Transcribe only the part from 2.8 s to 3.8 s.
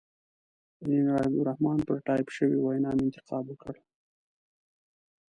مې انتقاد وکړ.